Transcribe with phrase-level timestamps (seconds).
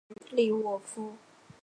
[0.09, 1.15] 生于利沃夫。